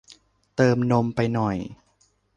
[0.55, 1.57] เติมนมไปหน่อย